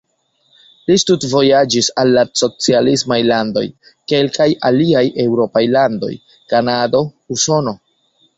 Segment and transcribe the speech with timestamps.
[0.91, 3.63] Li studvojaĝis al la socialismaj landoj,
[4.13, 6.11] kelkaj aliaj eŭropaj landoj,
[6.55, 7.05] Kanado,
[7.39, 7.77] Usono.